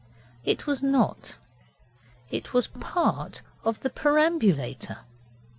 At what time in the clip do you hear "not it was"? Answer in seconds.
0.81-2.65